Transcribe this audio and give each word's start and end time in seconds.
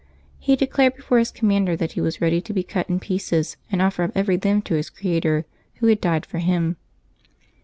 He 0.39 0.55
declared 0.55 0.95
before 0.95 1.19
his 1.19 1.29
commander 1.29 1.75
that 1.75 1.91
he 1.91 2.01
was 2.01 2.19
ready 2.19 2.41
to 2.41 2.53
be 2.53 2.63
cut 2.63 2.89
in 2.89 2.99
pieces 2.99 3.57
and 3.71 3.83
offer 3.83 4.01
up 4.01 4.11
every 4.15 4.35
limb 4.35 4.63
to 4.63 4.73
his 4.73 4.89
Creator, 4.89 5.45
Who 5.75 5.85
had 5.85 6.01
died 6.01 6.25
for 6.25 6.39
him. 6.39 6.77